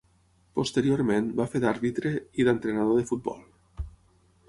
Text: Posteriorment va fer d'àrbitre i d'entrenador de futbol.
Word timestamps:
Posteriorment 0.59 1.27
va 1.41 1.47
fer 1.53 1.63
d'àrbitre 1.65 2.15
i 2.43 2.49
d'entrenador 2.49 3.01
de 3.03 3.09
futbol. 3.13 3.49